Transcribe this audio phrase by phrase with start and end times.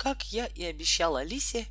[0.00, 1.66] как я и обещал Алисе,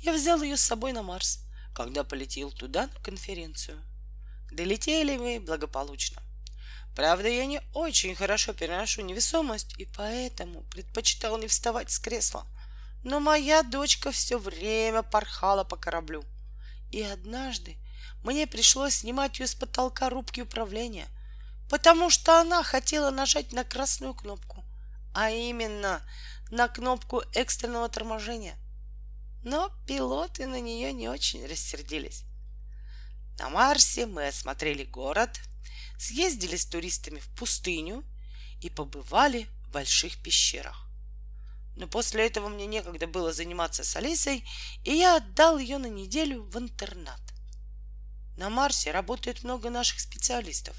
[0.00, 1.40] я взял ее с собой на Марс,
[1.74, 3.82] когда полетел туда на конференцию.
[4.52, 6.22] Долетели мы благополучно.
[6.94, 12.46] Правда, я не очень хорошо переношу невесомость, и поэтому предпочитал не вставать с кресла.
[13.02, 16.24] Но моя дочка все время порхала по кораблю.
[16.92, 17.76] И однажды
[18.22, 21.08] мне пришлось снимать ее с потолка рубки управления,
[21.68, 24.64] потому что она хотела нажать на красную кнопку,
[25.12, 26.00] а именно
[26.54, 28.56] на кнопку экстренного торможения.
[29.42, 32.22] Но пилоты на нее не очень рассердились.
[33.40, 35.40] На Марсе мы осмотрели город,
[35.98, 38.04] съездили с туристами в пустыню
[38.60, 40.86] и побывали в больших пещерах.
[41.74, 44.48] Но после этого мне некогда было заниматься с Алисой,
[44.84, 47.20] и я отдал ее на неделю в интернат.
[48.36, 50.76] На Марсе работает много наших специалистов,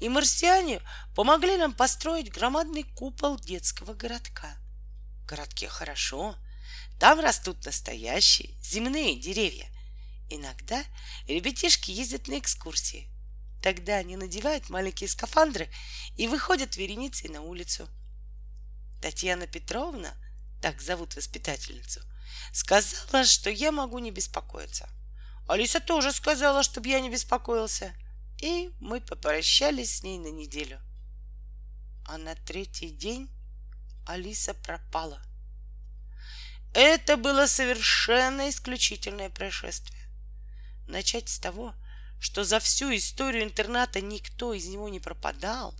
[0.00, 0.80] и марсиане
[1.14, 4.63] помогли нам построить громадный купол детского городка.
[5.26, 6.36] Городке хорошо,
[6.98, 9.68] там растут настоящие земные деревья,
[10.30, 10.82] Иногда
[11.28, 13.08] ребятишки ездят на экскурсии.
[13.62, 15.68] Тогда они надевают маленькие скафандры
[16.16, 17.88] и выходят вереницей на улицу.
[19.00, 20.14] Татьяна Петровна,
[20.60, 22.00] так зовут воспитательницу,
[22.52, 24.88] сказала, что я могу не беспокоиться.
[25.46, 27.94] Алиса тоже сказала, чтобы я не беспокоился.
[28.40, 30.80] И мы попрощались с ней на неделю.
[32.06, 33.30] А на третий день
[34.06, 35.22] Алиса пропала.
[36.74, 40.02] Это было совершенно исключительное происшествие.
[40.86, 41.74] Начать с того,
[42.20, 45.74] что за всю историю интерната никто из него не пропадал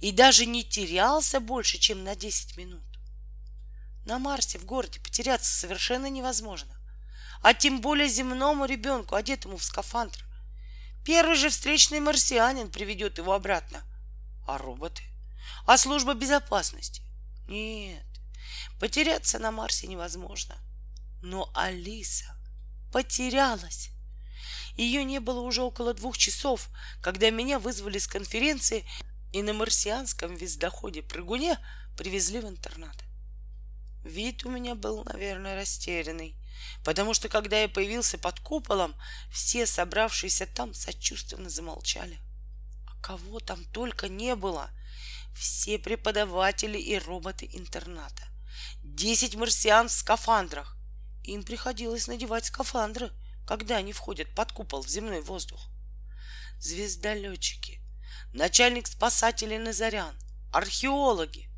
[0.00, 2.84] и даже не терялся больше, чем на 10 минут.
[4.04, 6.72] На Марсе в городе потеряться совершенно невозможно,
[7.42, 10.24] а тем более земному ребенку, одетому в скафандр.
[11.04, 13.82] Первый же встречный марсианин приведет его обратно.
[14.46, 15.02] А роботы?
[15.66, 17.05] А служба безопасности?
[17.48, 18.04] Нет,
[18.80, 20.56] потеряться на Марсе невозможно.
[21.22, 22.36] Но Алиса
[22.92, 23.90] потерялась.
[24.76, 26.68] Ее не было уже около двух часов,
[27.02, 28.86] когда меня вызвали с конференции
[29.32, 31.58] и на марсианском вездоходе-прыгуне
[31.96, 32.96] привезли в интернат.
[34.04, 36.36] Вид у меня был, наверное, растерянный,
[36.84, 38.94] потому что, когда я появился под куполом,
[39.32, 42.18] все собравшиеся там сочувственно замолчали.
[42.86, 44.70] А кого там только не было!
[45.36, 48.22] Все преподаватели и роботы интерната.
[48.82, 50.76] Десять марсиан в скафандрах.
[51.24, 53.10] Им приходилось надевать скафандры—
[53.46, 55.70] когда они входят под купол в земной воздух.
[56.58, 57.80] Звездолетчики,
[58.32, 60.18] начальник спасателей Назарян,
[60.52, 61.48] археологи.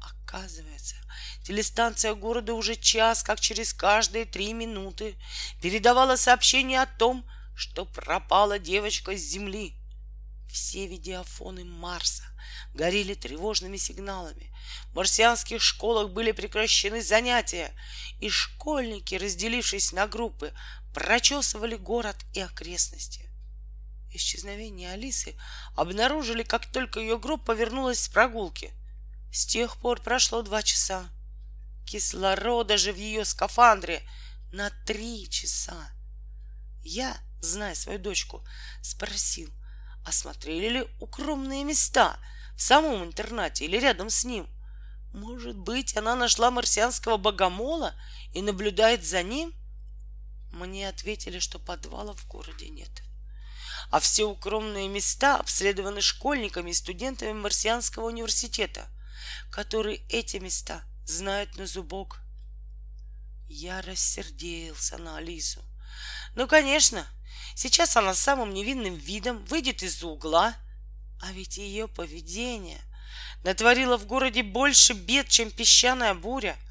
[0.00, 0.96] Оказывается,
[1.42, 5.16] телестанция города уже час, как через каждые три минуты,
[5.60, 9.74] передавала сообщение о том, что пропала девочка с Земли.
[10.48, 12.24] Все видеофоны Марса
[12.74, 14.54] горели тревожными сигналами.
[14.90, 17.74] В марсианских школах были прекращены занятия,
[18.20, 20.52] и школьники, разделившись на группы,
[20.92, 23.30] прочесывали город и окрестности.
[24.12, 25.36] Исчезновение Алисы
[25.74, 28.72] обнаружили, как только ее группа вернулась с прогулки.
[29.32, 31.08] С тех пор прошло два часа.
[31.84, 34.02] Кислорода же в ее скафандре
[34.52, 35.90] на три часа.
[36.84, 38.46] Я, зная свою дочку,
[38.82, 39.50] спросил,
[40.04, 42.18] осмотрели ли укромные места
[42.56, 44.48] в самом интернате или рядом с ним.
[45.12, 47.94] Может быть, она нашла марсианского богомола
[48.32, 49.54] и наблюдает за ним—
[50.54, 53.02] мне ответили, что подвалов в городе нет.
[53.90, 58.88] А все укромные места обследованы школьниками и студентами Марсианского университета,
[59.50, 62.20] которые эти места знают на зубок.
[63.48, 65.60] Я рассердился на Алису.
[66.34, 67.06] Ну, конечно,
[67.54, 70.54] сейчас она самым невинным видом выйдет из-за угла,
[71.20, 72.80] а ведь ее поведение
[73.42, 76.56] натворило в городе больше бед, чем песчаная буря—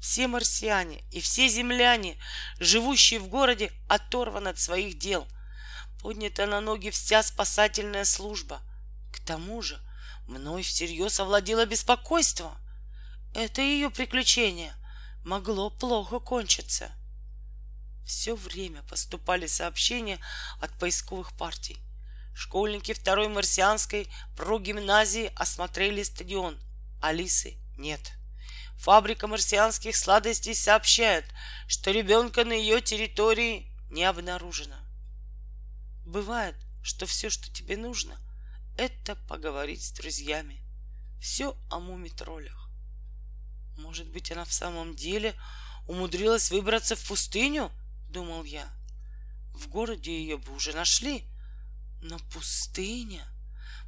[0.00, 2.18] все марсиане и все земляне,
[2.60, 5.26] живущие в городе, оторваны от своих дел.
[6.00, 8.60] Поднята на ноги вся спасательная служба.
[9.12, 9.80] К тому же
[10.26, 12.56] мной всерьез овладело беспокойство.
[13.34, 14.72] Это ее приключение
[15.24, 16.92] могло плохо кончиться.
[18.08, 20.18] Все время поступали сообщения
[20.60, 21.76] от поисковых партий.
[22.34, 26.58] Школьники второй марсианской прогимназии осмотрели стадион.
[27.02, 28.00] Алисы нет.—
[28.78, 31.26] Фабрика марсианских сладостей сообщает,
[31.66, 34.76] что ребенка на ее территории не обнаружено.
[36.06, 38.16] Бывает, что все, что тебе нужно,
[38.78, 40.62] это поговорить с друзьями.
[41.20, 42.70] Все о муми-троллях.
[43.76, 45.34] Может быть, она в самом деле
[45.86, 47.70] умудрилась выбраться в пустыню,
[48.08, 48.68] думал я.
[49.54, 51.24] В городе ее бы уже нашли.
[52.00, 53.26] Но пустыня...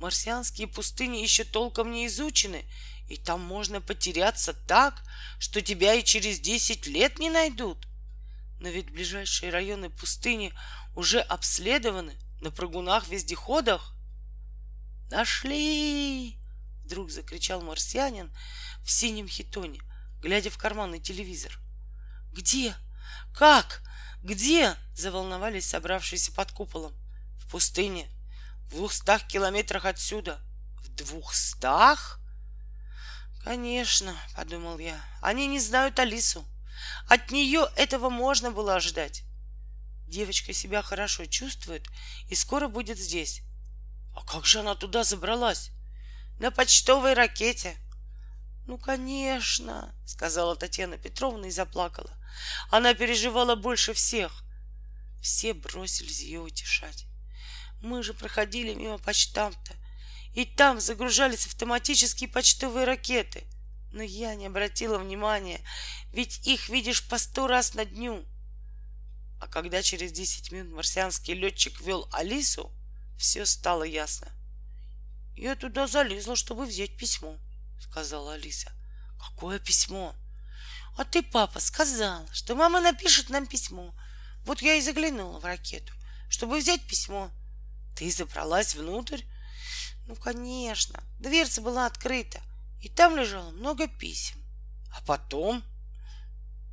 [0.00, 2.64] Марсианские пустыни еще толком не изучены,
[3.08, 5.00] И там можно потеряться так,
[5.38, 7.86] что тебя и через десять лет не найдут.
[8.58, 10.52] Но ведь ближайшие районы пустыни
[10.96, 13.94] уже обследованы на прыгунах-вездеходах.
[15.10, 16.36] «Нашли!»—
[16.84, 18.34] вдруг закричал марсианин
[18.82, 19.80] в синем хитоне,
[20.20, 21.60] глядя в карманный телевизор.
[22.32, 22.74] «Где?
[23.34, 23.82] Как?
[24.22, 26.94] Где?»— заволновались собравшиеся под куполом.
[27.38, 28.08] «В пустыне,
[28.66, 30.40] в двухстах километрах отсюда».
[30.82, 32.20] «В двухстах?»
[33.44, 36.44] «Конечно»,— подумал я,— «они не знают Алису.
[37.08, 39.24] От нее этого можно было ожидать.
[40.06, 41.86] Девочка себя хорошо чувствует
[42.28, 43.42] и скоро будет здесь.
[44.14, 45.70] А как же она туда забралась?
[46.38, 47.76] На почтовой ракете.
[48.66, 52.10] Ну, конечно, сказала Татьяна Петровна и заплакала.
[52.70, 54.44] Она переживала больше всех.
[55.20, 57.06] Все бросились ее утешать.
[57.80, 59.74] Мы же проходили мимо почтамта,
[60.34, 63.44] и там загружались автоматические почтовые ракеты.
[63.92, 65.60] Но я не обратила внимания,
[66.12, 68.24] ведь их видишь по сто раз на дню.
[69.40, 72.72] А когда через десять минут марсианский летчик вел Алису,
[73.18, 74.32] все стало ясно.
[75.36, 77.36] Я туда залезла, чтобы взять письмо,
[77.82, 78.72] сказала Алиса.
[79.18, 80.14] Какое письмо?
[80.96, 83.94] А ты, папа, сказал, что мама напишет нам письмо.
[84.44, 85.92] Вот я и заглянула в ракету,
[86.28, 87.30] чтобы взять письмо.
[87.96, 89.22] Ты забралась внутрь?
[90.06, 91.02] Ну, конечно.
[91.20, 92.40] Дверца была открыта,
[92.80, 94.42] и там лежало много писем.
[94.94, 95.62] А потом?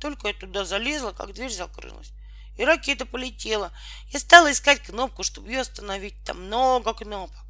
[0.00, 2.12] Только я туда залезла, как дверь закрылась.
[2.56, 3.72] И ракета полетела.
[4.08, 6.24] Я стала искать кнопку, чтобы ее остановить.
[6.24, 7.47] Там много кнопок.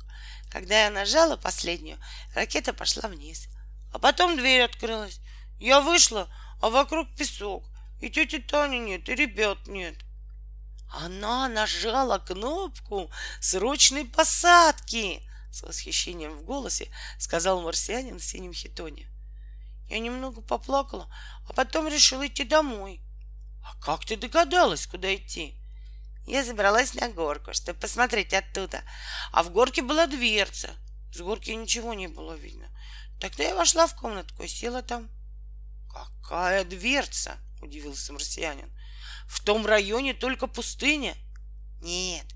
[0.50, 1.98] Когда я нажала последнюю,
[2.34, 3.48] ракета пошла вниз.
[3.92, 5.20] А потом дверь открылась.
[5.58, 6.28] Я вышла,
[6.60, 7.64] а вокруг песок.
[8.00, 9.96] И тети Тани нет, и ребят нет.
[10.90, 13.10] Она нажала кнопку
[13.40, 15.22] срочной посадки.
[15.50, 19.08] С восхищением в голосе сказал марсианин в синем хитоне.
[19.88, 21.12] Я немного поплакала,
[21.48, 23.00] а потом решила идти домой.
[23.64, 25.57] А как ты догадалась, куда идти?
[26.28, 28.82] Я забралась на горку, чтобы посмотреть оттуда.
[29.32, 30.76] А в горке была дверца.
[31.10, 32.68] С горки ничего не было видно.
[33.18, 35.08] Тогда я вошла в комнатку и села там.
[35.90, 37.38] Какая дверца?
[37.62, 38.70] Удивился марсианин.
[39.26, 41.16] В том районе только пустыня.
[41.80, 42.26] Нет,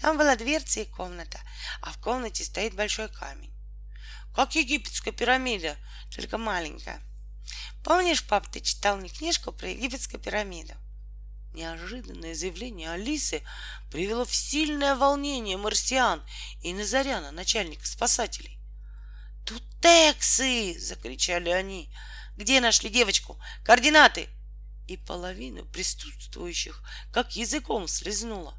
[0.00, 1.40] там была дверца и комната,
[1.80, 3.52] а в комнате стоит большой камень.
[4.36, 5.76] Как египетская пирамида,
[6.14, 7.02] только маленькая.
[7.82, 10.74] Помнишь, пап, ты читал мне книжку про египетскую пирамиду?
[11.52, 13.42] Неожиданное заявление Алисы
[13.90, 16.22] привело в сильное волнение марсиан
[16.62, 18.58] и Назаряна, начальника спасателей.
[19.44, 21.92] «Тутексы!»— закричали они.
[22.36, 23.38] «Где нашли девочку?
[23.64, 24.28] Координаты!»
[24.88, 26.82] И половину присутствующих
[27.12, 28.54] как языком слезнула.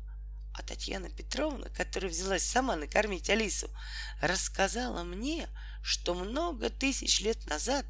[0.54, 3.70] А Татьяна Петровна, которая взялась сама накормить Алису,
[4.22, 5.50] рассказала мне,
[5.84, 7.86] что много тысяч лет назад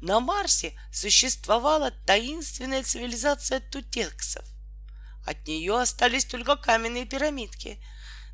[0.00, 4.44] на Марсе существовала таинственная цивилизация тутексов.
[5.26, 7.78] От нее остались только каменные пирамидки.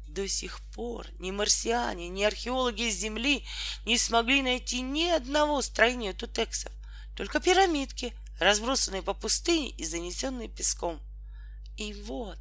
[0.07, 3.47] До сих пор ни марсиане, ни археологи с Земли
[3.85, 6.73] не смогли найти ни одного строения тутексов,
[7.17, 11.01] только пирамидки, разбросанные по пустыне и занесенные песком.
[11.77, 12.39] И вот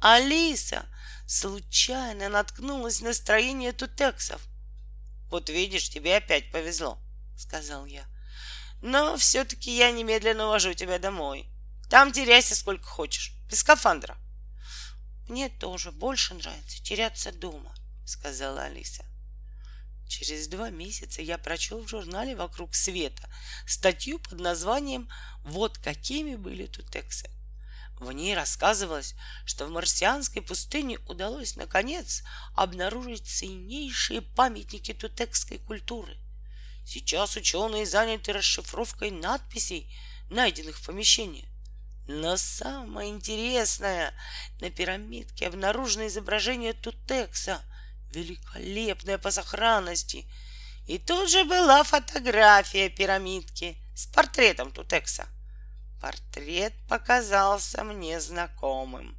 [0.00, 0.86] Алиса
[1.26, 4.40] случайно наткнулась на строение тутексов.
[5.30, 6.98] Вот видишь, тебе опять повезло,
[7.36, 8.04] сказал я.
[8.82, 11.48] Но все-таки я немедленно увожу тебя домой.
[11.88, 14.16] Там теряйся сколько хочешь, без скафандра.
[15.28, 17.74] Мне тоже больше нравится теряться дома,
[18.06, 19.04] сказала Алиса.
[20.08, 23.32] Через два месяца я прочел в журнале «Вокруг света»
[23.64, 25.08] статью под названием
[25.44, 27.30] «Вот какими были тутексы».
[28.00, 29.14] В ней рассказывалось,
[29.44, 32.22] что в марсианской пустыне удалось, наконец,
[32.56, 36.16] обнаружить ценнейшие памятники тутекской культуры.
[36.86, 39.94] Сейчас ученые заняты расшифровкой надписей,
[40.30, 41.46] найденных в помещении.
[42.08, 44.14] Но самое интересное,
[44.60, 47.60] на пирамидке обнаружено изображение Тутекса,
[48.14, 50.24] великолепное по сохранности.
[50.88, 55.28] И тут же была фотография пирамидки с портретом Тутекса—
[56.00, 59.14] Портрет показался мне знакомым,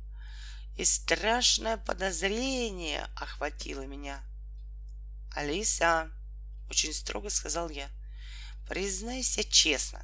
[0.78, 4.20] и страшное подозрение охватило меня.
[5.36, 6.10] «Алиса»,—
[6.70, 7.88] очень строго сказал я,—
[8.68, 10.04] «признайся честно,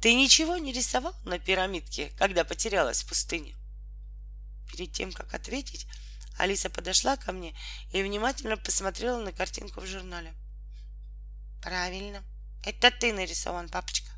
[0.00, 3.54] ты ничего не рисовал на пирамидке, когда потерялась в пустыне?»
[4.72, 5.86] Перед тем, как ответить,
[6.38, 7.56] Алиса подошла ко мне
[7.92, 10.34] и внимательно посмотрела на картинку в журнале.
[11.62, 12.24] «Правильно,
[12.64, 14.15] это ты нарисован, папочка.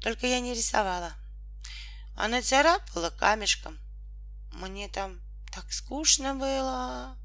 [0.00, 1.12] Только я не рисовала,
[2.16, 3.78] а нацарапала камешком.
[4.52, 5.20] Мне там
[5.52, 7.16] так скучно было.